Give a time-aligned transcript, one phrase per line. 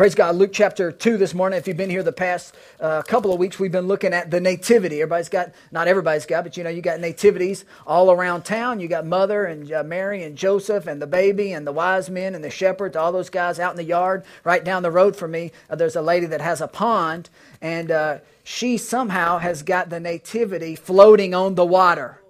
[0.00, 0.36] Praise God.
[0.36, 1.58] Luke chapter 2 this morning.
[1.58, 4.40] If you've been here the past uh, couple of weeks, we've been looking at the
[4.40, 5.02] nativity.
[5.02, 8.80] Everybody's got, not everybody's got, but you know, you got nativities all around town.
[8.80, 12.34] You got Mother and uh, Mary and Joseph and the baby and the wise men
[12.34, 14.24] and the shepherds, all those guys out in the yard.
[14.42, 17.28] Right down the road from me, uh, there's a lady that has a pond,
[17.60, 22.22] and uh, she somehow has got the nativity floating on the water.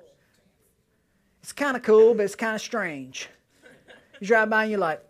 [1.45, 3.29] It's kind of cool, but it's kind of strange.
[4.19, 5.05] You drive by and you're like,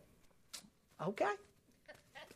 [1.07, 1.25] okay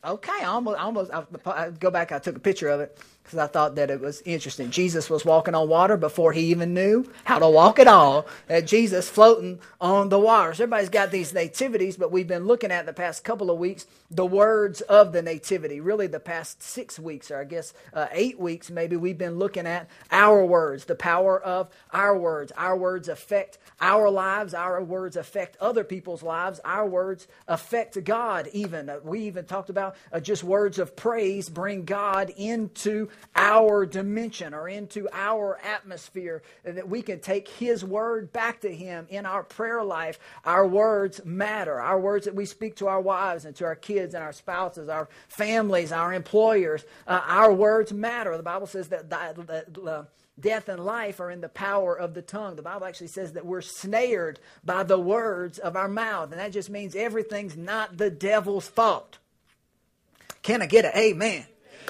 [0.05, 3.39] okay, I almost, almost, I, I go back, I took a picture of it because
[3.39, 4.69] I thought that it was interesting.
[4.69, 8.27] Jesus was walking on water before he even knew how to walk at all.
[8.47, 10.61] That Jesus floating on the waters.
[10.61, 14.25] Everybody's got these nativities, but we've been looking at the past couple of weeks the
[14.25, 15.79] words of the nativity.
[15.79, 19.65] Really, the past six weeks, or I guess uh, eight weeks, maybe we've been looking
[19.65, 22.51] at our words, the power of our words.
[22.55, 24.53] Our words affect our lives.
[24.53, 26.59] Our words affect other people's lives.
[26.63, 28.47] Our words affect God.
[28.53, 34.53] Even we even talked about uh, just words of praise bring God into our dimension
[34.53, 39.43] or into our atmosphere, that we can take His word back to Him in our
[39.43, 40.19] prayer life.
[40.43, 41.79] Our words matter.
[41.79, 44.89] Our words that we speak to our wives and to our kids and our spouses,
[44.89, 48.35] our families, our employers, uh, our words matter.
[48.37, 49.09] The Bible says that.
[49.09, 50.03] that, that uh,
[50.39, 52.55] death and life are in the power of the tongue.
[52.55, 56.31] The Bible actually says that we're snared by the words of our mouth.
[56.31, 59.17] And that just means everything's not the devil's fault.
[60.41, 61.45] Can I get an amen?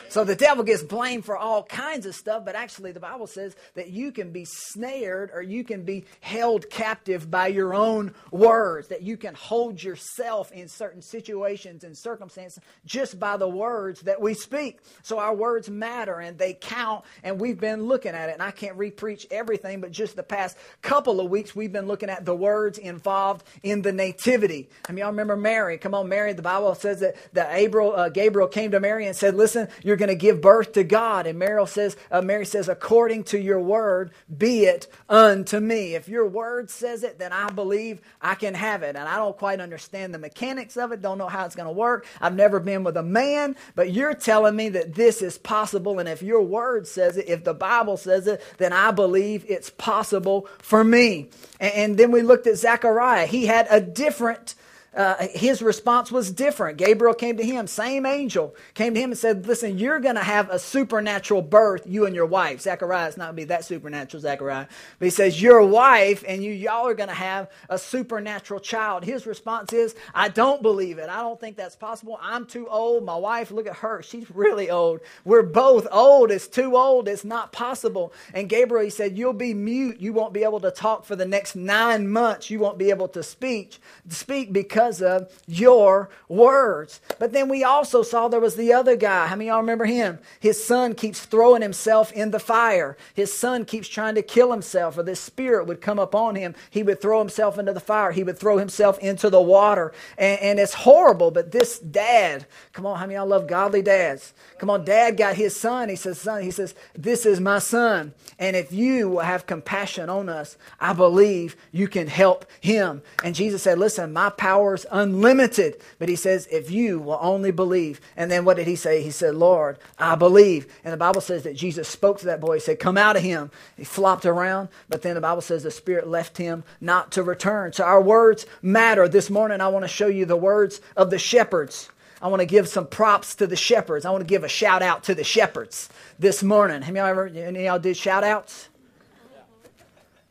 [0.10, 3.54] So the devil gets blamed for all kinds of stuff, but actually the Bible says
[3.74, 8.88] that you can be snared or you can be held captive by your own words,
[8.88, 14.22] that you can hold yourself in certain situations and circumstances just by the words that
[14.22, 14.80] we speak.
[15.04, 18.34] So our words matter and they count, and we've been looking at it.
[18.34, 22.10] And I can't repreach everything, but just the past couple of weeks we've been looking
[22.10, 24.70] at the words involved in the nativity.
[24.88, 25.78] I mean, y'all remember Mary?
[25.78, 26.32] Come on, Mary.
[26.32, 29.98] The Bible says that, that Gabriel, uh, Gabriel came to Mary and said, Listen, you're
[29.98, 31.28] going to give birth to God.
[31.28, 35.94] And Mary says, uh, Mary says, according to your word, be it unto me.
[35.94, 38.96] If your word says it, then I believe I can have it.
[38.96, 41.72] And I don't quite understand the mechanics of it, don't know how it's going to
[41.72, 42.08] work.
[42.20, 46.00] I've never been with a man, but you're telling me that this is possible.
[46.00, 49.70] And if your word says it, if the Bible says it, then I believe it's
[49.70, 51.30] possible for me.
[51.60, 53.28] And, and then we looked at Zechariah.
[53.28, 54.56] He had a different
[54.96, 56.78] uh, his response was different.
[56.78, 60.24] Gabriel came to him, same angel, came to him and said, Listen, you're going to
[60.24, 62.62] have a supernatural birth, you and your wife.
[62.62, 64.68] Zechariah is not going to be that supernatural, Zechariah.
[65.00, 69.04] But he says, Your wife and you, y'all are going to have a supernatural child.
[69.04, 71.10] His response is, I don't believe it.
[71.10, 72.20] I don't think that's possible.
[72.22, 73.04] I'm too old.
[73.06, 74.02] My wife, look at her.
[74.02, 75.02] She's really old.
[75.26, 76.32] We're both old.
[76.32, 77.08] It's too old.
[77.08, 78.14] It's not possible.
[78.34, 80.00] And Gabriel, he said, You'll be mute.
[80.00, 82.50] You won't be able to talk for the next nine months.
[82.50, 83.78] You won't be able to speak,
[84.10, 87.02] speak because because of your words.
[87.18, 89.28] But then we also saw there was the other guy.
[89.28, 90.20] How many y'all remember him?
[90.40, 92.98] His son keeps throwing himself in the fire.
[93.14, 96.54] His son keeps trying to kill himself, or this spirit would come upon him.
[96.70, 98.12] He would throw himself into the fire.
[98.12, 99.92] He would throw himself into the water.
[100.18, 104.34] And, and it's horrible, but this dad, come on, how many y'all love godly dads?
[104.60, 105.90] Come on, dad got his son.
[105.90, 108.14] He says, son, he says, this is my son.
[108.38, 113.02] And if you will have compassion on us, I believe you can help him.
[113.24, 115.82] And Jesus said, listen, my power power's unlimited.
[116.00, 118.02] But he says, if you will only believe.
[118.18, 119.02] And then what did he say?
[119.02, 120.72] He said, Lord, I believe.
[120.84, 122.56] And the Bible says that Jesus spoke to that boy.
[122.56, 123.52] He said, Come out of him.
[123.78, 124.70] He flopped around.
[124.90, 127.74] But then the Bible says the Spirit left him not to return.
[127.74, 129.08] So our words matter.
[129.08, 131.90] This morning, I want to show you the words of the shepherds.
[132.22, 134.06] I want to give some props to the shepherds.
[134.06, 136.82] I want to give a shout out to the shepherds this morning.
[136.82, 138.70] Have y'all ever, any y'all did shout outs?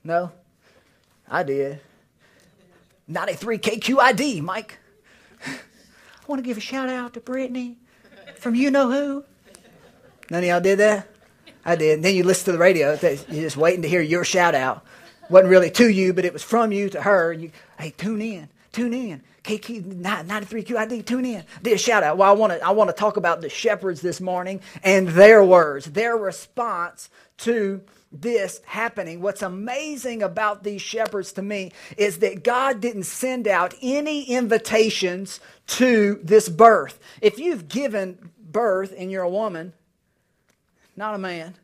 [0.03, 0.32] No?
[1.28, 1.81] I did.
[3.06, 4.78] 93 KQID, Mike.
[5.47, 5.56] I
[6.26, 7.76] want to give a shout out to Brittany
[8.38, 9.25] from you know who.
[10.31, 11.09] None of y'all did that?
[11.64, 11.94] I did.
[11.94, 12.98] And then you listen to the radio.
[13.00, 14.84] You're just waiting to hear your shout out.
[15.28, 17.32] Wasn't really to you, but it was from you to her.
[17.32, 19.22] You, hey, tune in, tune in.
[19.43, 21.44] KQ 93QID, tune in.
[21.62, 22.16] Did a shout out.
[22.16, 25.44] Well, I want to I want to talk about the shepherds this morning and their
[25.44, 27.82] words, their response to
[28.20, 29.20] this happening.
[29.20, 35.40] What's amazing about these shepherds to me is that God didn't send out any invitations
[35.66, 36.99] to this birth.
[37.20, 39.72] If you've given birth and you're a woman,
[40.96, 41.55] not a man,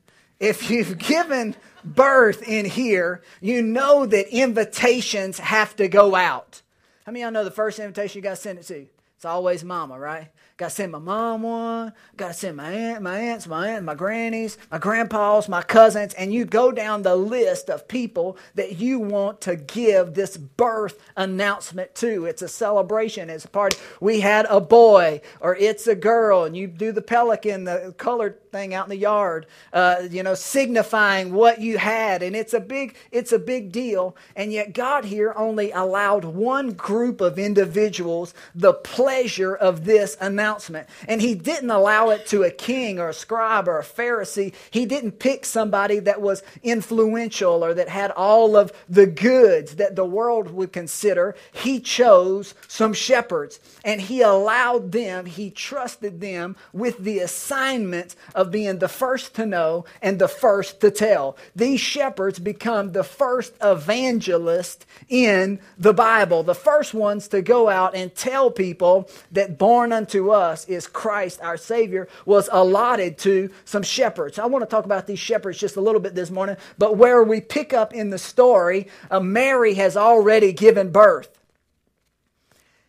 [0.41, 1.55] if you've given
[1.85, 6.63] birth in here, you know that invitations have to go out.
[7.05, 8.87] How many of y'all know the first invitation you got to send it to?
[9.17, 10.29] It's always mama, right?
[10.61, 11.95] Got to send my mom one.
[12.19, 16.13] Got to send my aunt, my aunts, my aunt, my grannies, my grandpas, my cousins,
[16.13, 21.03] and you go down the list of people that you want to give this birth
[21.17, 22.27] announcement to.
[22.27, 23.31] It's a celebration.
[23.31, 23.79] It's a party.
[24.03, 28.50] We had a boy, or it's a girl, and you do the pelican, the colored
[28.51, 32.61] thing out in the yard, uh, you know, signifying what you had, and it's a
[32.61, 34.17] big, it's a big deal.
[34.37, 40.89] And yet God here only allowed one group of individuals the pleasure of this announcement,
[41.09, 44.55] and He didn't allow it to a king or a scribe or a Pharisee.
[44.71, 49.97] He didn't pick somebody that was influential or that had all of the goods that
[49.97, 51.35] the world would consider.
[51.53, 55.27] He chose some shepherds, and He allowed them.
[55.27, 60.81] He trusted them with the assignment of being the first to know and the first
[60.81, 61.37] to tell.
[61.55, 67.95] These shepherds become the first evangelists in the Bible, the first ones to go out
[67.95, 73.83] and tell people that born unto us is Christ our Savior was allotted to some
[73.83, 74.39] shepherds.
[74.39, 77.23] I want to talk about these shepherds just a little bit this morning, but where
[77.23, 81.39] we pick up in the story, uh, Mary has already given birth.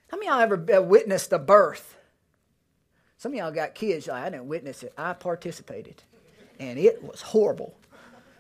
[0.08, 1.91] How many of y'all ever witnessed a birth?
[3.22, 4.94] Some of y'all got kids, I didn't witness it.
[4.98, 6.02] I participated,
[6.60, 7.72] and it was horrible.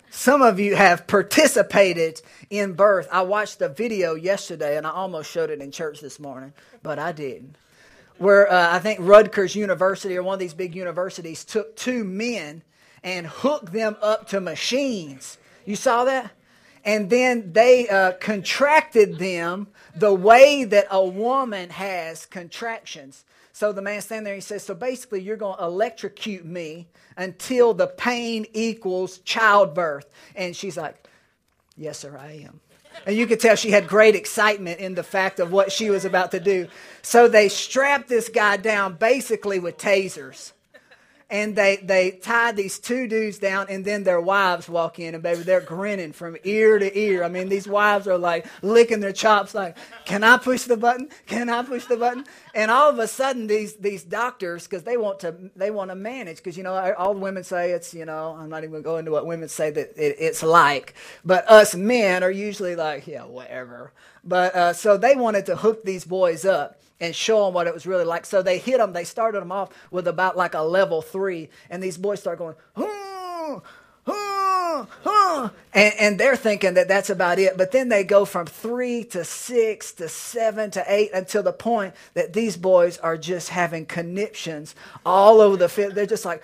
[0.09, 2.19] Some of you have participated
[2.49, 3.07] in birth.
[3.11, 6.51] I watched a video yesterday, and I almost showed it in church this morning,
[6.81, 7.57] but I didn't.
[8.17, 12.63] Where uh, I think Rutgers University or one of these big universities took two men
[13.03, 15.37] and hooked them up to machines.
[15.63, 16.31] You saw that?
[16.83, 23.25] And then they uh, contracted them the way that a woman has contractions.
[23.61, 27.75] So the man standing there, he says, So basically, you're going to electrocute me until
[27.75, 30.09] the pain equals childbirth.
[30.35, 31.07] And she's like,
[31.77, 32.59] Yes, sir, I am.
[33.05, 36.05] And you could tell she had great excitement in the fact of what she was
[36.05, 36.69] about to do.
[37.03, 40.53] So they strapped this guy down basically with tasers
[41.31, 45.15] and they they tie these two dudes down and then their wives walk in.
[45.15, 47.23] And baby they're grinning from ear to ear.
[47.23, 51.09] I mean these wives are like licking their chops like can i push the button?
[51.25, 52.25] Can i push the button?
[52.53, 55.95] And all of a sudden these these doctors because they want to they want to
[55.95, 56.37] manage.
[56.37, 58.89] Because you know all the women say it's you know i'm not even going to
[58.89, 60.93] go into what women say that it, it's like.
[61.23, 65.83] But us men are usually like yeah whatever but uh, so they wanted to hook
[65.83, 68.25] these boys up and show them what it was really like.
[68.25, 68.93] So they hit them.
[68.93, 72.55] They started them off with about like a level three, and these boys start going,
[72.75, 73.63] oh,
[75.05, 75.51] oh.
[75.73, 77.57] And, and they're thinking that that's about it.
[77.57, 81.93] But then they go from three to six to seven to eight until the point
[82.13, 84.75] that these boys are just having conniptions
[85.05, 85.95] all over the field.
[85.95, 86.43] They're just like,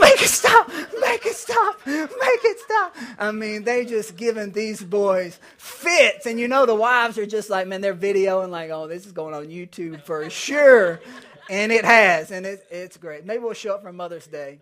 [0.00, 2.96] make it stop, make it stop, make it stop.
[3.18, 6.26] I mean, they just giving these boys fits.
[6.26, 9.12] And you know, the wives are just like, man, they're videoing like, oh, this is
[9.12, 11.00] going on YouTube for sure.
[11.50, 13.24] And it has, and it, it's great.
[13.26, 14.60] Maybe we'll show up for Mother's Day.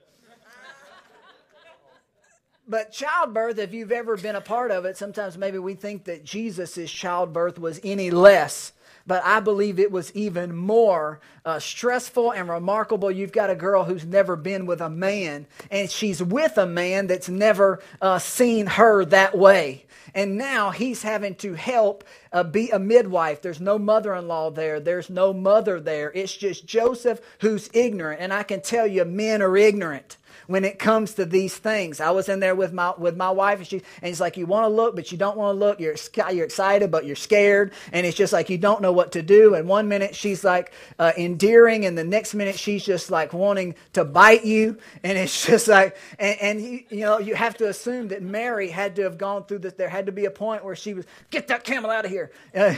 [2.71, 6.25] But childbirth, if you've ever been a part of it, sometimes maybe we think that
[6.25, 8.73] Jesus' childbirth was any less
[9.07, 13.11] but I believe it was even more uh, stressful and remarkable.
[13.11, 17.09] You've got a girl who's never been with a man, and she's with a man
[17.09, 19.87] that's never uh, seen her that way.
[20.15, 23.43] And now he's having to help uh, be a midwife.
[23.43, 26.13] There's no mother in law there, there's no mother there.
[26.15, 28.21] It's just Joseph who's ignorant.
[28.21, 32.01] And I can tell you, men are ignorant when it comes to these things.
[32.01, 34.47] I was in there with my with my wife, and she and it's like you
[34.47, 35.81] want to look, but you don't want to look.
[35.81, 35.97] You're
[36.33, 39.55] you're excited, but you're scared, and it's just like you don't know what to do.
[39.55, 43.75] And one minute she's like uh, endearing, and the next minute she's just like wanting
[43.95, 47.69] to bite you, and it's just like and, and you, you know you have to
[47.69, 49.75] assume that Mary had to have gone through this.
[49.75, 52.31] There had to be a point where she was get that camel out of here.
[52.55, 52.75] Uh,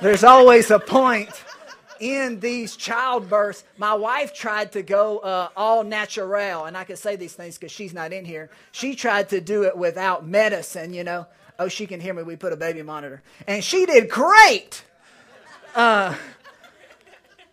[0.00, 1.30] there's always a point
[2.00, 7.16] in these childbirths, my wife tried to go uh, all natural, and I can say
[7.16, 8.50] these things because she's not in here.
[8.72, 11.26] She tried to do it without medicine, you know.
[11.58, 12.22] Oh, she can hear me.
[12.22, 14.84] We put a baby monitor, and she did great.
[15.74, 16.14] Uh,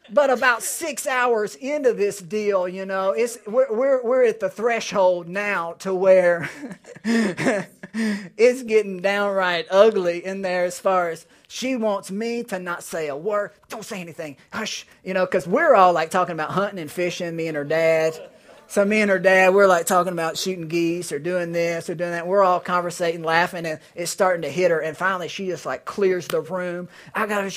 [0.10, 4.50] but about six hours into this deal, you know, it's we're we're, we're at the
[4.50, 6.50] threshold now to where
[7.04, 13.10] it's getting downright ugly in there as far as she wants me to not say
[13.10, 13.52] a word.
[13.70, 14.38] Don't say anything.
[14.52, 14.88] Hush.
[15.04, 18.20] You know, because we're all like talking about hunting and fishing, me and her dad.
[18.66, 21.94] So me and her dad, we're like talking about shooting geese or doing this or
[21.94, 22.26] doing that.
[22.26, 24.80] We're all conversating, laughing, and it's starting to hit her.
[24.80, 26.90] And finally, she just like clears the room.
[27.14, 27.52] I got to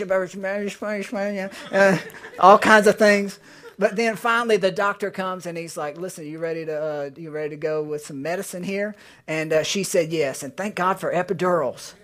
[1.72, 1.98] uh,
[2.38, 3.38] all kinds of things.
[3.78, 7.30] But then finally, the doctor comes and he's like, "Listen, you ready to uh, you
[7.30, 8.94] ready to go with some medicine here?"
[9.26, 10.42] And uh, she said yes.
[10.42, 11.94] And thank God for epidurals.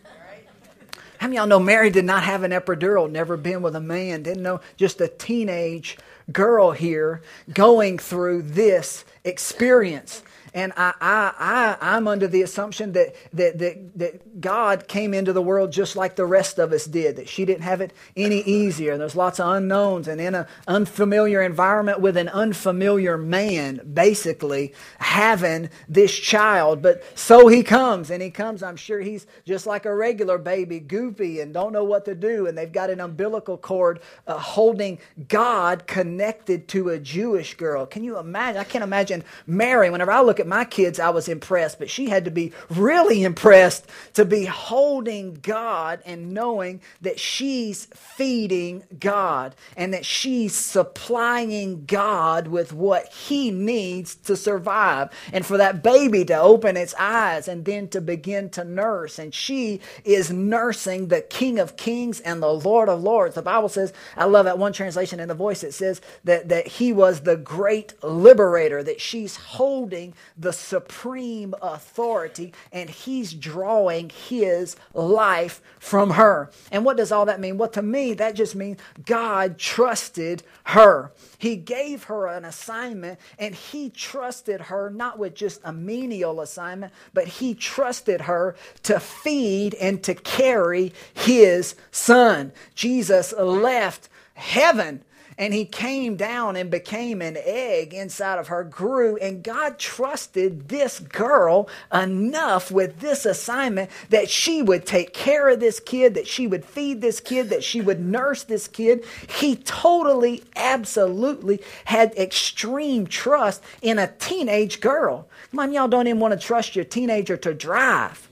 [1.22, 4.24] How many y'all know Mary did not have an epidural, never been with a man,
[4.24, 5.96] didn't know, just a teenage
[6.32, 7.22] girl here
[7.54, 10.24] going through this experience.
[10.54, 11.32] And I, I,
[11.80, 15.96] I, I'm under the assumption that, that, that, that God came into the world just
[15.96, 18.98] like the rest of us did, that she didn't have it any easier.
[18.98, 25.70] There's lots of unknowns, and in an unfamiliar environment with an unfamiliar man, basically having
[25.88, 26.82] this child.
[26.82, 30.80] But so he comes, and he comes, I'm sure he's just like a regular baby,
[30.80, 32.46] goofy, and don't know what to do.
[32.46, 37.86] And they've got an umbilical cord uh, holding God connected to a Jewish girl.
[37.86, 38.60] Can you imagine?
[38.60, 42.10] I can't imagine Mary, whenever I look at my kids, I was impressed, but she
[42.10, 49.54] had to be really impressed to be holding God and knowing that she's feeding God
[49.76, 55.10] and that she's supplying God with what he needs to survive.
[55.32, 59.18] And for that baby to open its eyes and then to begin to nurse.
[59.18, 63.36] And she is nursing the King of Kings and the Lord of Lords.
[63.36, 66.66] The Bible says, I love that one translation in the voice, it says that, that
[66.66, 74.76] he was the great liberator, that she's holding the supreme authority and he's drawing his
[74.94, 76.50] life from her.
[76.70, 77.58] And what does all that mean?
[77.58, 81.12] Well, to me, that just means God trusted her.
[81.38, 86.92] He gave her an assignment and he trusted her not with just a menial assignment,
[87.12, 92.52] but he trusted her to feed and to carry his son.
[92.74, 95.04] Jesus left heaven
[95.38, 100.68] and he came down and became an egg inside of her, grew, and God trusted
[100.68, 106.26] this girl enough with this assignment that she would take care of this kid, that
[106.26, 109.04] she would feed this kid, that she would nurse this kid.
[109.38, 115.28] He totally, absolutely had extreme trust in a teenage girl.
[115.50, 118.28] Come on, y'all don't even want to trust your teenager to drive.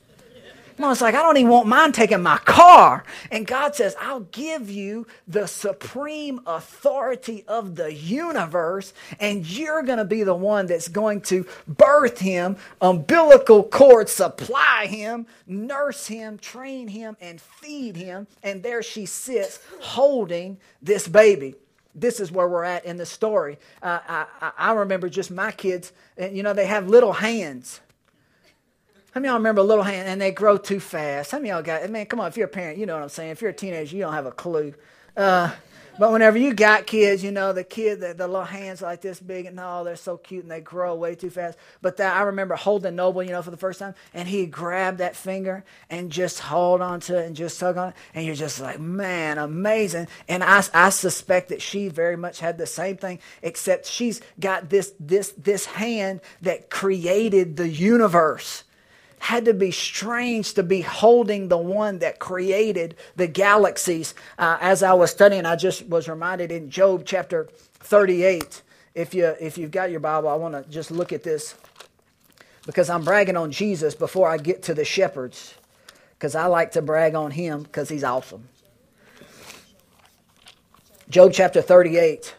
[0.84, 3.04] I it's like, I don't even want mine taking my car.
[3.30, 9.98] And God says, I'll give you the supreme authority of the universe, and you're going
[9.98, 16.38] to be the one that's going to birth him, umbilical cord supply him, nurse him,
[16.38, 18.26] train him, and feed him.
[18.42, 21.54] And there she sits holding this baby
[21.94, 23.58] this is where we're at in the story.
[23.82, 23.98] Uh,
[24.40, 27.80] I, I remember just my kids, and you know, they have little hands.
[29.12, 31.32] How many y'all remember little hand and they grow too fast?
[31.32, 33.08] How many y'all got, man, come on, if you're a parent, you know what I'm
[33.08, 33.30] saying.
[33.30, 34.72] If you're a teenager, you don't have a clue.
[35.16, 35.50] Uh,
[35.98, 39.18] but whenever you got kids, you know, the kid, the, the little hands like this
[39.18, 41.58] big and all, they're so cute and they grow way too fast.
[41.82, 44.98] But that, I remember holding Noble, you know, for the first time, and he grabbed
[44.98, 47.94] that finger and just hold on to it and just tug on it.
[48.14, 50.06] And you're just like, man, amazing.
[50.28, 54.70] And I, I suspect that she very much had the same thing, except she's got
[54.70, 58.62] this, this, this hand that created the universe
[59.20, 64.14] had to be strange to be holding the one that created the galaxies.
[64.38, 67.46] Uh, as I was studying, I just was reminded in Job chapter
[67.80, 68.62] 38.
[68.94, 71.54] If, you, if you've got your Bible, I want to just look at this
[72.64, 75.54] because I'm bragging on Jesus before I get to the shepherds
[76.14, 78.48] because I like to brag on him because he's awesome.
[81.10, 82.34] Job chapter 38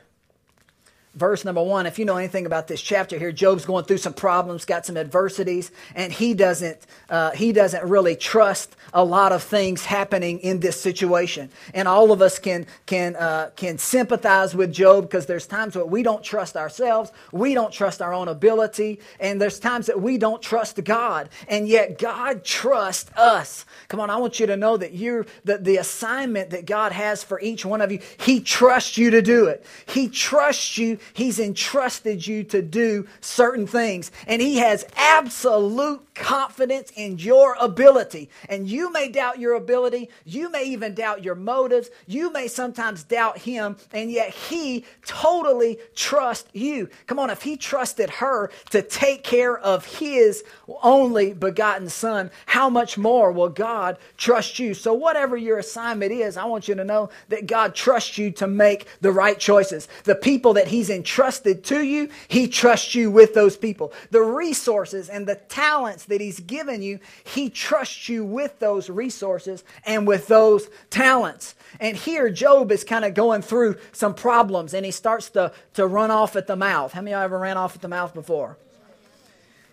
[1.15, 4.13] verse number one if you know anything about this chapter here job's going through some
[4.13, 9.43] problems got some adversities and he doesn't uh, he doesn't really trust a lot of
[9.43, 11.49] things happening in this situation.
[11.73, 15.85] And all of us can can uh, can sympathize with job because there's times where
[15.85, 20.17] we don't trust ourselves we don't trust our own ability and there's times that we
[20.17, 23.65] don't trust god and yet god trusts us.
[23.87, 27.23] Come on i want you to know that you're the, the assignment that god has
[27.23, 29.65] for each one of you he trusts you to do it.
[29.87, 34.11] He trusts you He's entrusted you to do certain things.
[34.27, 38.29] And He has absolute confidence in your ability.
[38.49, 40.09] And you may doubt your ability.
[40.25, 41.89] You may even doubt your motives.
[42.07, 43.77] You may sometimes doubt Him.
[43.91, 46.89] And yet He totally trusts you.
[47.07, 50.43] Come on, if He trusted her to take care of His
[50.83, 54.73] only begotten Son, how much more will God trust you?
[54.73, 58.47] So, whatever your assignment is, I want you to know that God trusts you to
[58.47, 59.87] make the right choices.
[60.03, 63.93] The people that He's entrusted to you, He trusts you with those people.
[64.11, 69.63] The resources and the talents that He's given you, He trusts you with those resources
[69.85, 71.55] and with those talents.
[71.79, 75.87] And here, Job is kind of going through some problems and he starts to, to
[75.87, 76.91] run off at the mouth.
[76.91, 78.57] How many of you ever ran off at the mouth before?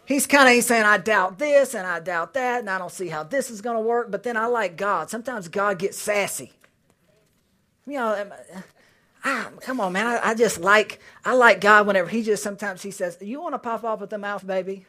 [0.09, 2.91] he's kind of he's saying i doubt this and i doubt that and i don't
[2.91, 5.99] see how this is going to work but then i like god sometimes god gets
[5.99, 6.51] sassy
[7.87, 8.27] you know
[9.29, 10.07] ah, come on, man.
[10.07, 13.55] I, I, just like I like God whenever he just sometimes he says, "You want
[13.55, 14.87] to pop off at the mouth, baby?"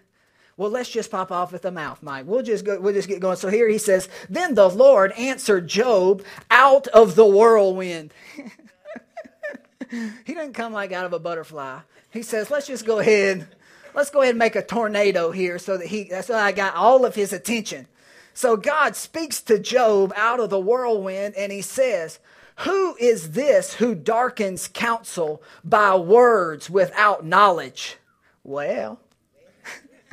[0.58, 2.26] Well, let's just pop off at the mouth, Mike.
[2.28, 2.80] We'll just go.
[2.80, 3.38] We'll just get going.
[3.38, 8.14] So here he says, "Then the Lord answered Job out of the whirlwind."
[9.90, 11.80] he didn't come like out of a butterfly.
[12.12, 13.48] He says, let's just go ahead.
[13.94, 16.76] Let's go ahead and make a tornado here so that he, that's why I got
[16.76, 17.88] all of his attention.
[18.34, 22.20] So God speaks to Job out of the whirlwind and he says,
[22.60, 27.98] Who is this who darkens counsel by words without knowledge?
[28.44, 29.00] Well,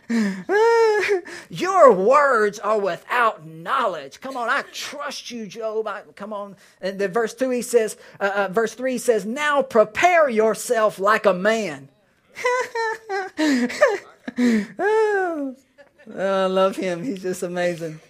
[1.50, 4.20] Your words are without knowledge.
[4.20, 5.86] Come on, I trust you, Job.
[5.88, 6.56] I, come on.
[6.80, 11.26] And then verse 2 he says, uh, uh, verse 3 says, Now prepare yourself like
[11.26, 11.88] a man.
[14.78, 15.56] oh,
[16.14, 17.02] I love him.
[17.02, 18.00] He's just amazing.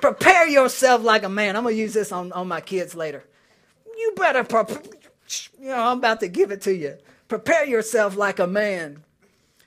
[0.00, 1.56] Prepare yourself like a man.
[1.56, 3.24] I'm going to use this on, on my kids later.
[4.08, 4.82] You better, prepare.
[5.60, 6.96] you know, I'm about to give it to you.
[7.28, 9.02] Prepare yourself like a man.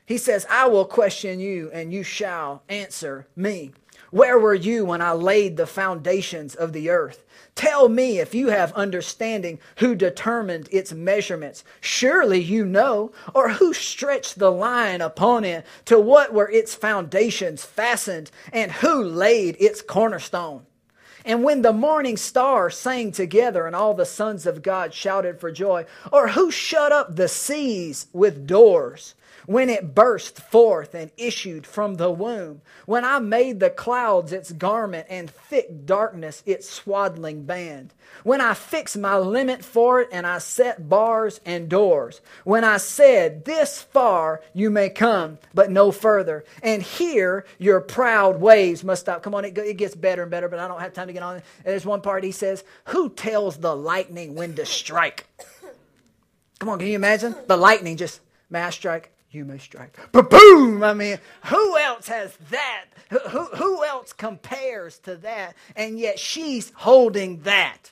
[0.07, 3.73] He says, I will question you and you shall answer me.
[4.09, 7.23] Where were you when I laid the foundations of the earth?
[7.53, 11.63] Tell me if you have understanding who determined its measurements.
[11.79, 17.63] Surely you know, or who stretched the line upon it, to what were its foundations
[17.63, 20.65] fastened, and who laid its cornerstone.
[21.23, 25.51] And when the morning stars sang together and all the sons of God shouted for
[25.51, 29.15] joy, or who shut up the seas with doors,
[29.51, 34.51] when it burst forth and issued from the womb, when I made the clouds its
[34.51, 37.93] garment and thick darkness its swaddling band,
[38.23, 42.77] when I fixed my limit for it and I set bars and doors, when I
[42.77, 49.01] said, This far you may come, but no further, and here your proud waves must
[49.01, 49.21] stop.
[49.21, 51.41] Come on, it, gets better and better, but I don't have time to get on.
[51.65, 55.27] There's one part he says, Who tells the lightning when to strike?
[56.59, 57.35] Come on, can you imagine?
[57.47, 59.97] The lightning just, mass strike, you may strike.
[60.11, 60.83] But boom!
[60.83, 62.85] I mean, who else has that?
[63.09, 65.55] Who, who, who else compares to that?
[65.75, 67.91] And yet she's holding that.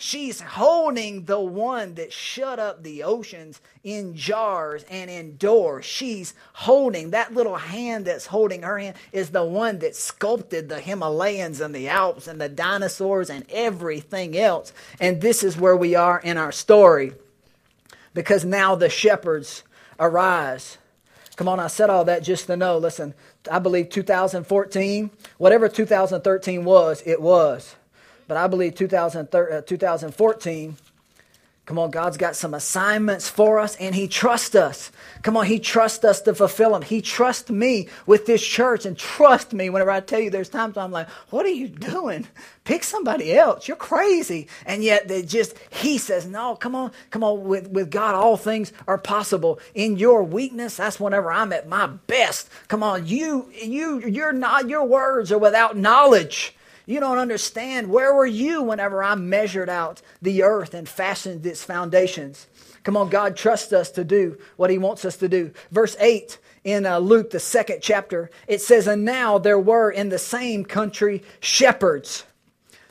[0.00, 5.84] She's holding the one that shut up the oceans in jars and in doors.
[5.84, 10.78] She's holding that little hand that's holding her hand is the one that sculpted the
[10.78, 14.72] Himalayas and the Alps and the dinosaurs and everything else.
[15.00, 17.12] And this is where we are in our story
[18.14, 19.64] because now the shepherds
[19.98, 20.78] arise.
[21.36, 22.78] Come on, I said all that just to know.
[22.78, 23.14] Listen,
[23.50, 27.76] I believe 2014, whatever 2013 was, it was.
[28.26, 30.76] But I believe 2013, uh, 2014
[31.68, 34.90] Come on, God's got some assignments for us and He trusts us.
[35.20, 36.80] Come on, He trusts us to fulfill them.
[36.80, 40.78] He trusts me with this church and trust me whenever I tell you there's times
[40.78, 42.26] I'm like, what are you doing?
[42.64, 43.68] Pick somebody else.
[43.68, 44.48] You're crazy.
[44.64, 47.44] And yet they just, He says, no, come on, come on.
[47.44, 49.60] With, with God, all things are possible.
[49.74, 52.48] In your weakness, that's whenever I'm at my best.
[52.68, 56.54] Come on, you, you, you're not, your words are without knowledge.
[56.88, 57.90] You don't understand.
[57.90, 62.46] Where were you whenever I measured out the earth and fastened its foundations?
[62.82, 65.52] Come on, God trusts us to do what He wants us to do.
[65.70, 70.08] Verse 8 in uh, Luke, the second chapter, it says, And now there were in
[70.08, 72.24] the same country shepherds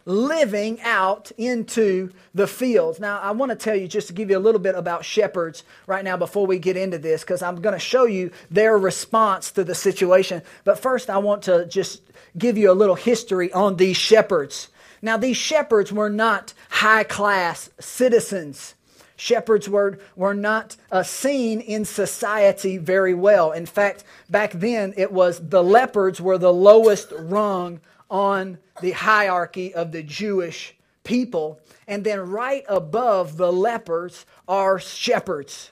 [0.06, 3.00] living out into the fields.
[3.00, 5.64] Now, I want to tell you just to give you a little bit about shepherds
[5.86, 9.52] right now before we get into this, because I'm going to show you their response
[9.54, 10.44] to the situation.
[10.64, 12.02] But first, I want to just
[12.38, 14.70] give you a little history on these shepherds.
[15.02, 18.74] Now, these shepherds were not high class citizens.
[19.16, 23.52] Shepherds were, were not uh, seen in society very well.
[23.52, 29.74] In fact, back then it was the lepers were the lowest rung on the hierarchy
[29.74, 31.60] of the Jewish people.
[31.88, 35.72] And then right above the lepers are shepherds.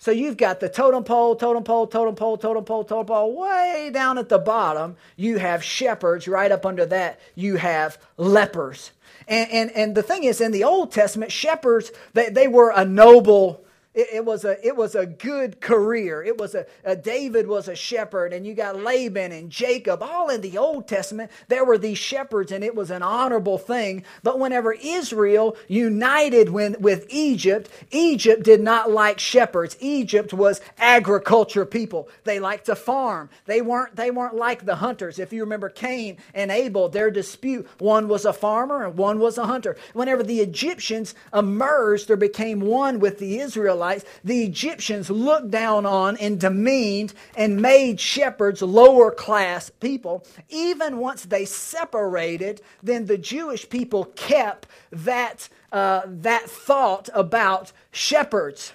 [0.00, 3.36] So you've got the totem pole, totem pole, totem pole, totem pole, totem pole.
[3.36, 6.26] Way down at the bottom, you have shepherds.
[6.26, 8.92] Right up under that, you have lepers.
[9.28, 12.82] And, and, and the thing is, in the Old Testament, shepherds, they, they were a
[12.82, 13.62] noble
[13.94, 16.22] it, it, was a, it was a good career.
[16.22, 20.02] It was a, a, David was a shepherd, and you got Laban and Jacob.
[20.02, 24.04] All in the Old Testament, there were these shepherds, and it was an honorable thing.
[24.22, 29.76] But whenever Israel united when, with Egypt, Egypt did not like shepherds.
[29.80, 32.08] Egypt was agriculture people.
[32.24, 33.28] They liked to farm.
[33.46, 35.18] They weren't, they weren't like the hunters.
[35.18, 39.36] If you remember Cain and Abel, their dispute, one was a farmer and one was
[39.36, 39.76] a hunter.
[39.94, 45.86] Whenever the Egyptians emerged or became one with the Israelites, Israelites, the Egyptians looked down
[45.86, 50.24] on and demeaned and made shepherds lower class people.
[50.50, 58.74] Even once they separated, then the Jewish people kept that, uh, that thought about shepherds.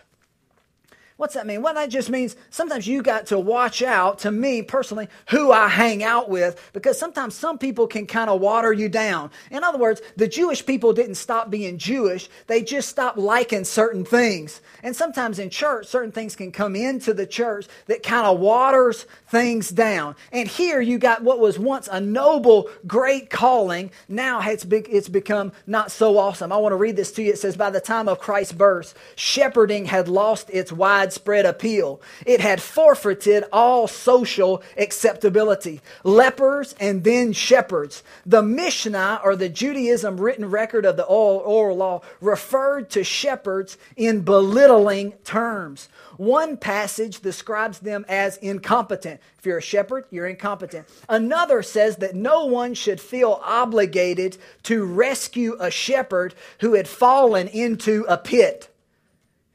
[1.17, 1.62] What's that mean?
[1.62, 5.69] Well, that just means sometimes you got to watch out, to me personally, who I
[5.69, 9.32] hang out with, because sometimes some people can kind of water you down.
[9.49, 14.04] In other words, the Jewish people didn't stop being Jewish, they just stopped liking certain
[14.04, 14.60] things.
[14.84, 19.06] And sometimes in church, certain things can come into the church that kind of waters
[19.30, 20.17] things down.
[20.34, 25.08] And here you got what was once a noble, great calling, now it's, be- it's
[25.08, 26.51] become not so awesome.
[26.51, 27.32] I want to read this to you.
[27.32, 32.02] It says, By the time of Christ's birth, shepherding had lost its wide widespread appeal.
[32.26, 35.82] It had forfeited all social acceptability.
[36.04, 38.04] Lepers and then shepherds.
[38.26, 44.22] The Mishnah, or the Judaism written record of the oral law, referred to shepherds in
[44.22, 45.89] belittling terms.
[46.18, 49.22] One passage describes them as incompetent.
[49.38, 50.88] If you're a shepherd, you're incompetent.
[51.08, 57.48] Another says that no one should feel obligated to rescue a shepherd who had fallen
[57.50, 58.70] into a pit.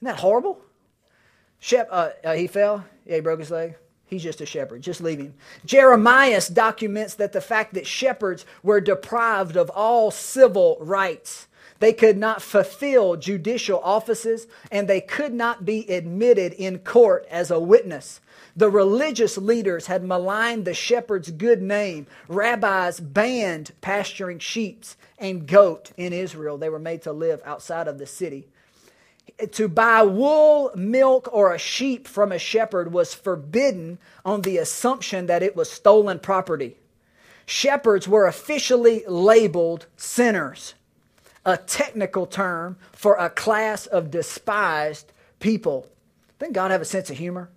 [0.00, 0.60] Isn't that horrible?
[1.60, 2.84] Shep, uh, uh, he fell.
[3.06, 3.76] Yeah, he broke his leg.
[4.06, 4.82] He's just a shepherd.
[4.82, 5.34] Just leave him.
[5.64, 11.46] Jeremiah documents that the fact that shepherds were deprived of all civil rights.
[11.78, 17.50] They could not fulfill judicial offices and they could not be admitted in court as
[17.50, 18.20] a witness.
[18.56, 22.06] The religious leaders had maligned the shepherd's good name.
[22.28, 24.84] Rabbis banned pasturing sheep
[25.18, 26.58] and goat in Israel.
[26.58, 28.48] They were made to live outside of the city
[29.53, 35.26] to buy wool, milk, or a sheep from a shepherd was forbidden on the assumption
[35.26, 36.76] that it was stolen property.
[37.46, 40.74] Shepherds were officially labeled sinners,
[41.44, 45.88] a technical term for a class of despised people.
[46.38, 47.50] Doesn't God have a sense of humor?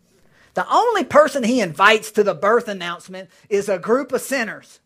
[0.55, 4.79] The only person he invites to the birth announcement is a group of sinners.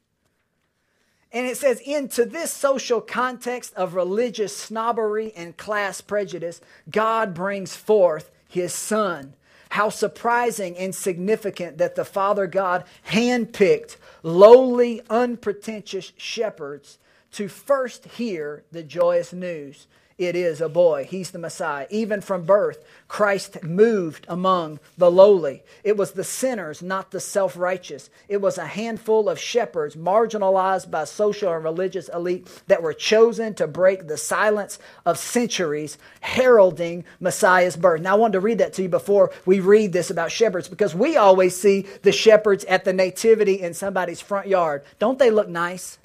[1.32, 7.76] And it says, into this social context of religious snobbery and class prejudice, God brings
[7.76, 9.34] forth his son.
[9.70, 16.98] How surprising and significant that the Father God handpicked lowly, unpretentious shepherds
[17.34, 21.03] to first hear the joyous news it is a boy.
[21.08, 21.86] He's the Messiah.
[21.91, 25.62] Even from birth, Christ moved among the lowly.
[25.84, 28.10] It was the sinners, not the self righteous.
[28.27, 33.53] It was a handful of shepherds marginalized by social and religious elite that were chosen
[33.56, 38.01] to break the silence of centuries, heralding Messiah's birth.
[38.01, 40.95] Now, I wanted to read that to you before we read this about shepherds because
[40.95, 44.84] we always see the shepherds at the nativity in somebody's front yard.
[44.97, 45.99] Don't they look nice?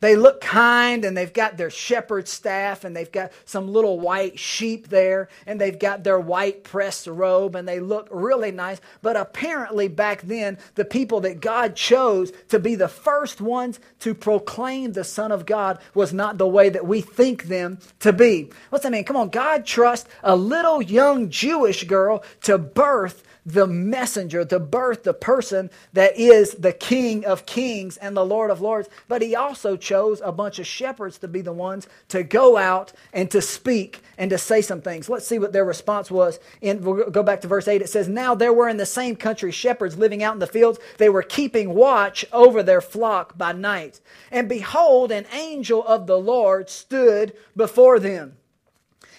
[0.00, 4.38] They look kind and they've got their shepherd staff and they've got some little white
[4.38, 8.80] sheep there and they've got their white pressed robe and they look really nice.
[9.00, 14.14] But apparently, back then, the people that God chose to be the first ones to
[14.14, 18.50] proclaim the Son of God was not the way that we think them to be.
[18.68, 19.04] What's that mean?
[19.04, 25.02] Come on, God trusts a little young Jewish girl to birth the messenger, the birth,
[25.02, 28.88] the person that is the King of kings and the Lord of lords.
[29.08, 32.92] But he also chose a bunch of shepherds to be the ones to go out
[33.12, 35.08] and to speak and to say some things.
[35.08, 36.40] Let's see what their response was.
[36.62, 37.82] And we'll go back to verse 8.
[37.82, 40.78] It says, Now there were in the same country shepherds living out in the fields.
[40.98, 44.00] They were keeping watch over their flock by night.
[44.30, 48.36] And behold, an angel of the Lord stood before them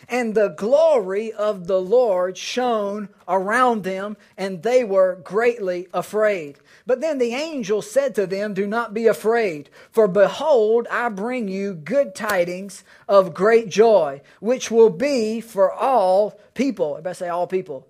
[0.08, 6.58] and the glory of the Lord shone around them, and they were greatly afraid.
[6.86, 11.48] But then the angel said to them, Do not be afraid, for behold, I bring
[11.48, 16.92] you good tidings of great joy, which will be for all people.
[16.92, 17.88] Everybody say, All people.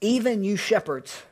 [0.00, 1.22] Even you shepherds.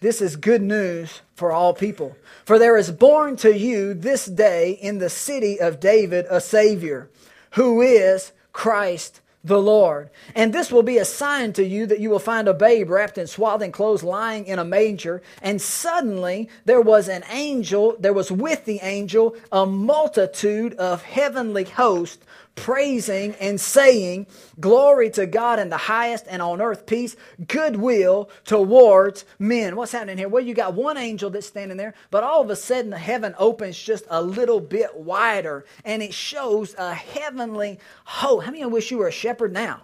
[0.00, 2.16] This is good news for all people.
[2.44, 7.08] For there is born to you this day in the city of David a Savior
[7.52, 10.10] who is Christ the Lord.
[10.34, 13.18] And this will be a sign to you that you will find a babe wrapped
[13.18, 15.22] in swaddling clothes lying in a manger.
[15.40, 21.64] And suddenly there was an angel, there was with the angel a multitude of heavenly
[21.64, 24.26] hosts praising and saying,
[24.60, 27.16] Glory to God in the highest and on earth peace,
[27.48, 29.76] goodwill towards men.
[29.76, 30.28] What's happening here?
[30.28, 33.34] Well, you got one angel that's standing there, but all of a sudden the heaven
[33.38, 38.44] opens just a little bit wider and it shows a heavenly hope.
[38.44, 39.82] How many I wish you were a shepherd now?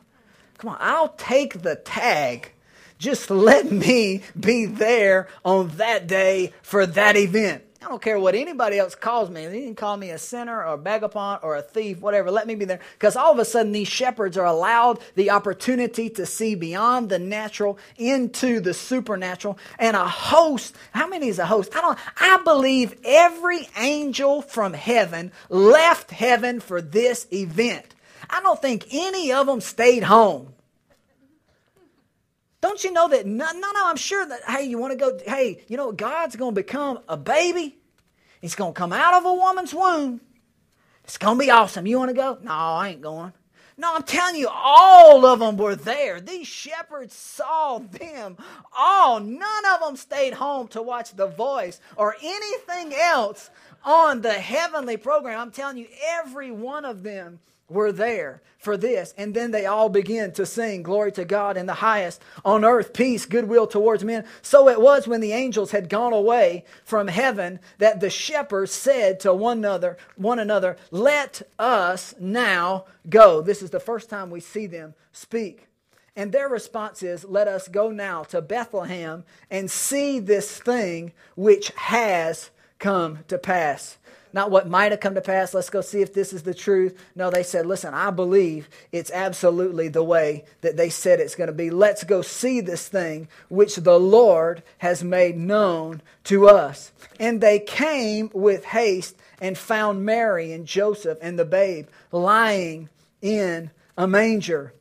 [0.59, 2.52] Come on, I'll take the tag.
[2.98, 7.64] Just let me be there on that day for that event.
[7.81, 9.47] I don't care what anybody else calls me.
[9.47, 12.29] They can call me a sinner or a vagabond or a thief, whatever.
[12.29, 12.81] Let me be there.
[12.95, 17.21] Because all of a sudden, these shepherds are allowed the opportunity to see beyond the
[17.21, 19.59] natural into the supernatural.
[19.79, 21.75] And a host, how many is a host?
[21.77, 27.95] I don't, I believe every angel from heaven left heaven for this event.
[28.29, 30.53] I don't think any of them stayed home.
[32.61, 33.27] Don't you know that?
[33.27, 36.37] No, no, no, I'm sure that, hey, you want to go, hey, you know, God's
[36.37, 37.79] going to become a baby.
[38.40, 40.21] He's going to come out of a woman's womb.
[41.05, 41.87] It's going to be awesome.
[41.87, 42.38] You want to go?
[42.42, 43.33] No, I ain't going.
[43.81, 46.21] No, I'm telling you, all of them were there.
[46.21, 48.37] These shepherds saw them
[48.77, 49.21] all.
[49.21, 53.51] None of them stayed home to watch The Voice or anything else
[53.85, 55.38] on the heavenly program.
[55.38, 59.14] I'm telling you, every one of them were there for this.
[59.16, 62.92] And then they all begin to sing, Glory to God in the highest, on earth,
[62.92, 64.24] peace, goodwill towards men.
[64.42, 69.20] So it was when the angels had gone away from heaven that the shepherds said
[69.20, 73.40] to one another, one another, Let us now go.
[73.40, 75.68] This is the first time we see them speak.
[76.16, 81.70] And their response is, Let us go now to Bethlehem and see this thing which
[81.76, 83.98] has come to pass
[84.33, 85.55] not what might have come to pass.
[85.55, 86.99] Let's go see if this is the truth.
[87.14, 91.49] No, they said, listen, I believe it's absolutely the way that they said it's going
[91.49, 91.71] to be.
[91.71, 96.93] Let's go see this thing which the Lord has made known to us.
[97.19, 102.88] And they came with haste and found Mary and Joseph and the babe lying
[103.23, 104.73] in a manger.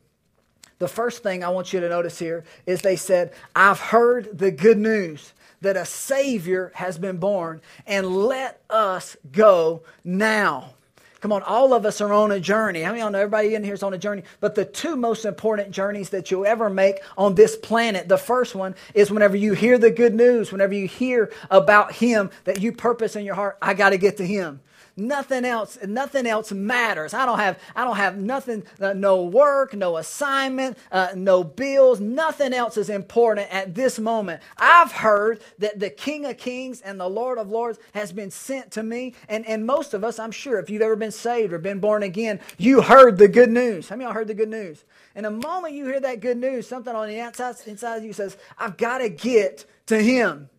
[0.78, 4.50] The first thing I want you to notice here is they said, I've heard the
[4.50, 10.74] good news that a Savior has been born, and let us go now.
[11.20, 12.82] Come on, all of us are on a journey.
[12.82, 14.22] Many of y'all know everybody in here is on a journey?
[14.38, 18.54] But the two most important journeys that you'll ever make on this planet, the first
[18.54, 22.70] one is whenever you hear the good news, whenever you hear about Him that you
[22.70, 24.60] purpose in your heart, I got to get to Him.
[24.98, 27.14] Nothing else, nothing else matters.
[27.14, 32.00] I don't have, I don't have nothing, uh, no work, no assignment, uh, no bills.
[32.00, 34.42] Nothing else is important at this moment.
[34.56, 38.72] I've heard that the King of Kings and the Lord of Lords has been sent
[38.72, 39.14] to me.
[39.28, 42.02] And, and most of us, I'm sure, if you've ever been saved or been born
[42.02, 43.88] again, you heard the good news.
[43.88, 44.82] How many y'all heard the good news?
[45.14, 48.12] And the moment you hear that good news, something on the outside, inside of you
[48.12, 50.50] says, I've got to get to Him.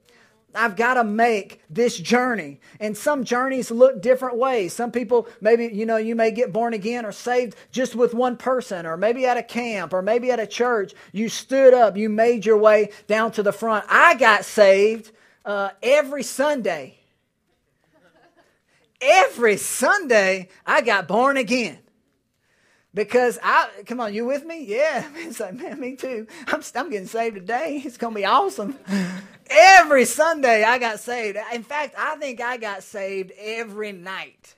[0.56, 2.60] I've got to make this journey.
[2.80, 4.74] And some journeys look different ways.
[4.74, 8.36] Some people, maybe, you know, you may get born again or saved just with one
[8.38, 10.94] person, or maybe at a camp, or maybe at a church.
[11.12, 13.86] You stood up, you made your way down to the front.
[13.90, 15.12] I got saved
[15.46, 16.96] uh, every Sunday.
[19.02, 21.78] Every Sunday, I got born again.
[22.94, 24.66] Because I, come on, you with me?
[24.66, 25.06] Yeah.
[25.16, 26.26] It's like, man, me too.
[26.48, 27.82] I'm, I'm getting saved today.
[27.86, 28.78] It's to be awesome.
[29.50, 31.38] Every Sunday I got saved.
[31.54, 34.56] In fact, I think I got saved every night.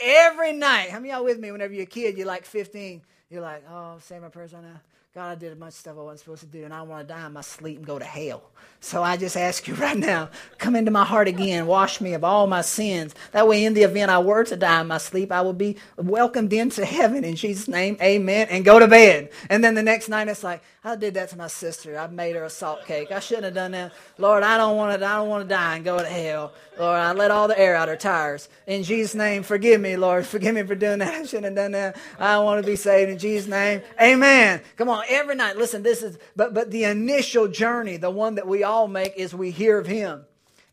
[0.00, 0.90] Every night.
[0.90, 3.96] How many y'all with me whenever you're a kid, you're like 15, you're like, oh,
[4.00, 4.80] say my prayers right now.
[5.14, 7.06] God, I did a bunch of stuff I wasn't supposed to do, and I want
[7.06, 8.50] to die in my sleep and go to hell.
[8.82, 12.24] So I just ask you right now, come into my heart again, wash me of
[12.24, 13.14] all my sins.
[13.30, 15.76] That way, in the event I were to die in my sleep, I will be
[15.96, 19.30] welcomed into heaven in Jesus' name, amen, and go to bed.
[19.48, 21.96] And then the next night, it's like, I did that to my sister.
[21.96, 23.12] I made her a salt cake.
[23.12, 23.92] I shouldn't have done that.
[24.18, 25.06] Lord, I don't want to.
[25.06, 26.54] I don't want to die and go to hell.
[26.76, 28.48] Lord, I let all the air out of her tires.
[28.66, 30.26] In Jesus' name, forgive me, Lord.
[30.32, 31.14] Forgive me for doing that.
[31.14, 31.96] I shouldn't have done that.
[32.18, 33.82] I want to be saved in Jesus' name.
[34.00, 34.60] Amen.
[34.76, 35.56] Come on, every night.
[35.56, 36.18] Listen, this is.
[36.34, 39.86] But but the initial journey, the one that we all make, is we hear of
[39.86, 40.24] Him.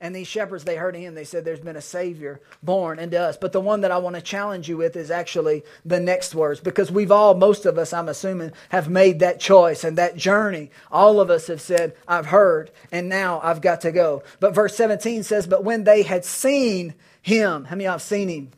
[0.02, 1.14] And these shepherds, they heard him.
[1.14, 3.36] They said, There's been a Savior born unto us.
[3.36, 6.62] But the one that I want to challenge you with is actually the next words,
[6.62, 10.72] because we've all, most of us, I'm assuming, have made that choice and that journey.
[10.90, 14.24] All of us have said, I've heard, and now I've got to go.
[14.40, 18.02] But verse 17 says, But when they had seen him, how many of you have
[18.02, 18.52] seen him?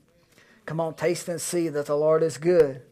[0.67, 2.83] Come on, taste and see that the Lord is good.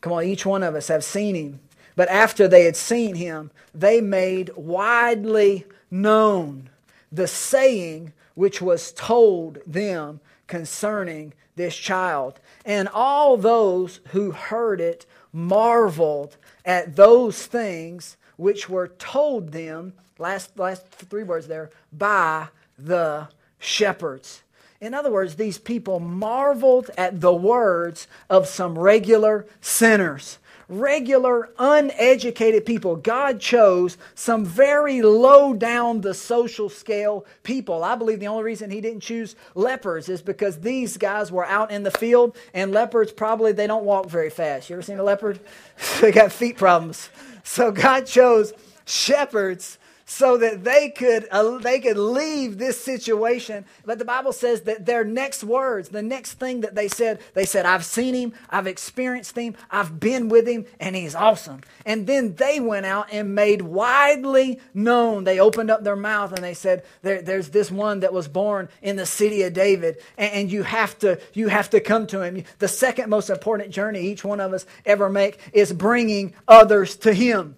[0.00, 1.60] Come on, each one of us have seen him.
[1.98, 6.70] But after they had seen him, they made widely known
[7.10, 12.38] the saying which was told them concerning this child.
[12.64, 20.56] And all those who heard it marveled at those things which were told them, last,
[20.56, 22.46] last three words there, by
[22.78, 23.26] the
[23.58, 24.44] shepherds.
[24.80, 32.66] In other words, these people marveled at the words of some regular sinners regular, uneducated
[32.66, 32.96] people.
[32.96, 37.82] God chose some very low down the social scale people.
[37.82, 41.70] I believe the only reason he didn't choose lepers is because these guys were out
[41.70, 44.68] in the field and leopards probably they don't walk very fast.
[44.68, 45.40] You ever seen a leopard?
[46.00, 47.10] they got feet problems.
[47.44, 48.52] So God chose
[48.84, 49.78] shepherds
[50.10, 53.66] so that they could uh, they could leave this situation.
[53.84, 57.44] But the bible says that their next words the next thing that they said they
[57.44, 58.32] said i've seen him.
[58.48, 59.54] I've experienced him.
[59.70, 61.60] I've been with him and he's awesome.
[61.84, 65.24] And then they went out and made widely known.
[65.24, 68.70] They opened up their mouth and they said there, there's this one that was born
[68.80, 72.22] in the city of david and, and you have to you have to come to
[72.22, 72.44] him.
[72.60, 77.12] The second most important journey each one of us ever make is bringing others to
[77.12, 77.56] him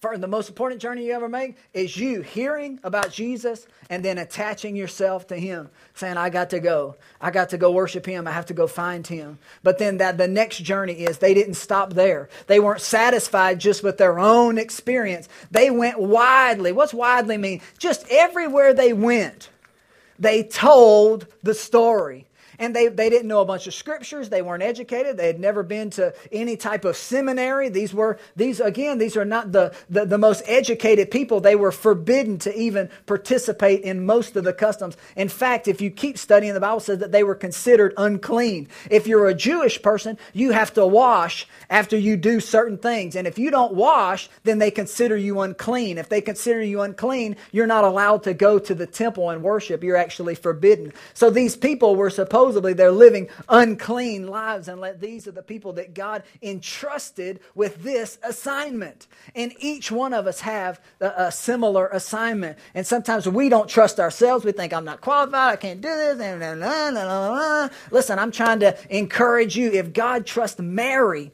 [0.00, 4.16] For the most important journey you ever make is you hearing about Jesus and then
[4.16, 6.96] attaching yourself to him, saying, I got to go.
[7.20, 8.26] I got to go worship him.
[8.26, 9.38] I have to go find him.
[9.62, 12.30] But then that the next journey is they didn't stop there.
[12.46, 15.28] They weren't satisfied just with their own experience.
[15.50, 16.72] They went widely.
[16.72, 17.60] What's widely mean?
[17.76, 19.50] Just everywhere they went,
[20.18, 22.26] they told the story
[22.60, 24.28] and they, they didn't know a bunch of scriptures.
[24.28, 25.16] They weren't educated.
[25.16, 27.70] They had never been to any type of seminary.
[27.70, 31.40] These were, these again, these are not the, the, the most educated people.
[31.40, 34.96] They were forbidden to even participate in most of the customs.
[35.16, 38.68] In fact, if you keep studying, the Bible says that they were considered unclean.
[38.90, 43.16] If you're a Jewish person, you have to wash after you do certain things.
[43.16, 45.96] And if you don't wash, then they consider you unclean.
[45.96, 49.82] If they consider you unclean, you're not allowed to go to the temple and worship.
[49.82, 50.92] You're actually forbidden.
[51.14, 55.42] So these people were supposed supposedly they're living unclean lives, and let these are the
[55.42, 59.06] people that God entrusted with this assignment.
[59.36, 62.58] And each one of us have a, a similar assignment.
[62.74, 64.44] And sometimes we don't trust ourselves.
[64.44, 65.52] We think I'm not qualified.
[65.52, 66.20] I can't do this.
[66.20, 69.70] And Listen, I'm trying to encourage you.
[69.70, 71.30] If God trusts Mary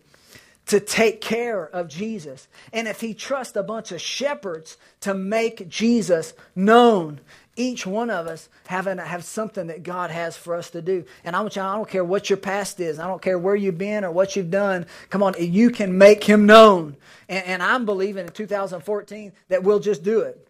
[0.67, 2.49] to take care of Jesus.
[2.73, 7.21] And if he trusts a bunch of shepherds to make Jesus known,
[7.57, 11.05] each one of us have, an, have something that God has for us to do.
[11.25, 12.99] And I, want you, I don't care what your past is.
[12.99, 14.87] I don't care where you've been or what you've done.
[15.11, 16.97] Come on, you can make him known.
[17.29, 20.47] And, and I'm believing in 2014 that we'll just do it.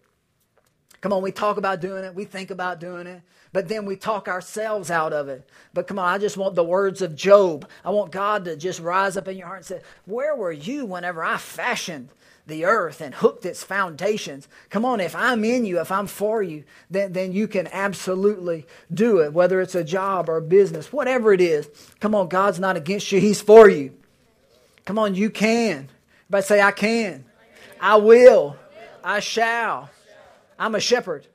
[1.01, 2.15] Come on, we talk about doing it.
[2.15, 3.21] We think about doing it.
[3.53, 5.47] But then we talk ourselves out of it.
[5.73, 7.67] But come on, I just want the words of Job.
[7.85, 10.85] I want God to just rise up in your heart and say, Where were you
[10.85, 12.09] whenever I fashioned
[12.47, 14.47] the earth and hooked its foundations.
[14.69, 18.65] Come on, if I'm in you, if I'm for you, then, then you can absolutely
[18.91, 21.69] do it, whether it's a job or a business, whatever it is.
[21.99, 23.93] Come on, God's not against you, He's for you.
[24.85, 25.89] Come on, you can.
[26.29, 27.25] But say, I can.
[27.79, 28.55] I will.
[29.03, 29.89] I shall.
[30.59, 31.27] I'm a shepherd.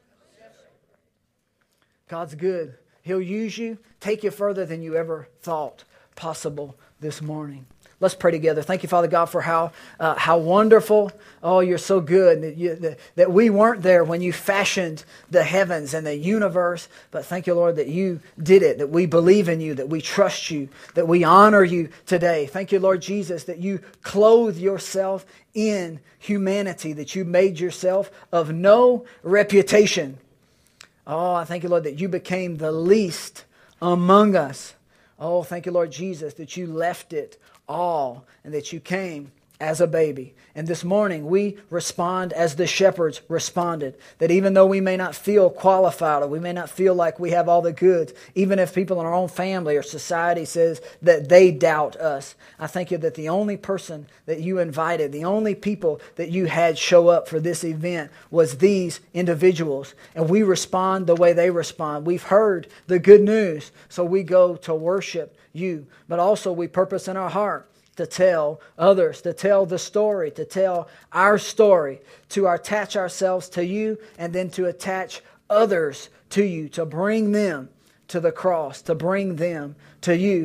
[2.09, 2.75] God's good.
[3.03, 7.67] He'll use you, take you further than you ever thought possible this morning.
[8.03, 8.63] Let's pray together.
[8.63, 11.13] Thank you, Father God, for how, uh, how wonderful.
[11.41, 15.95] Oh, you're so good that, you, that, we weren't there when you fashioned the heavens
[15.95, 16.89] and the universe.
[17.13, 20.01] But thank you, Lord, that you did it, that we believe in you, that we
[20.01, 22.47] trust you, that we honor you today.
[22.47, 28.53] Thank you, Lord Jesus, that you clothe yourself in humanity, that you made yourself of
[28.53, 30.19] no reputation.
[31.07, 33.45] Oh, I thank you, Lord, that you became the least
[33.81, 34.75] among us.
[35.21, 39.81] Oh, thank you, Lord Jesus, that you left it all and that you came as
[39.81, 40.35] a baby.
[40.57, 43.95] And this morning we respond as the shepherds responded.
[44.19, 47.31] That even though we may not feel qualified or we may not feel like we
[47.31, 51.29] have all the goods, even if people in our own family or society says that
[51.29, 55.55] they doubt us, I thank you that the only person that you invited, the only
[55.55, 59.95] people that you had show up for this event was these individuals.
[60.17, 62.05] And we respond the way they respond.
[62.05, 65.87] We've heard the good news, so we go to worship you.
[66.09, 70.45] But also we purpose in our heart to tell others, to tell the story, to
[70.45, 76.69] tell our story, to attach ourselves to you, and then to attach others to you,
[76.71, 77.69] to bring them
[78.09, 80.45] to the cross, to bring them to you.